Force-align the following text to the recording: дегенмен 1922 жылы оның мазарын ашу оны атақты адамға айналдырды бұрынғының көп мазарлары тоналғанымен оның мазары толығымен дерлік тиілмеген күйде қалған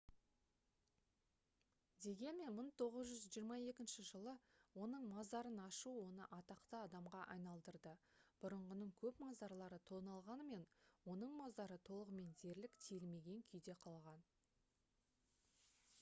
дегенмен 2.05 2.53
1922 2.59 4.05
жылы 4.07 4.31
оның 4.85 5.03
мазарын 5.11 5.59
ашу 5.65 5.91
оны 6.05 6.25
атақты 6.37 6.77
адамға 6.79 7.21
айналдырды 7.35 7.93
бұрынғының 8.45 8.93
көп 9.03 9.21
мазарлары 9.27 9.79
тоналғанымен 9.91 10.63
оның 11.15 11.35
мазары 11.43 11.77
толығымен 11.91 12.31
дерлік 12.45 12.81
тиілмеген 12.87 13.45
күйде 13.53 13.77
қалған 13.87 14.25